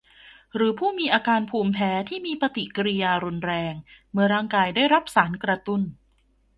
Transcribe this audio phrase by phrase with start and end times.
[0.55, 3.73] หรือผู้มีอาการภูมิแพ้ที่มีปฏิกิริยารุนแรง
[4.11, 5.81] เมื่อร่างกายได้รับสารกระตุ้น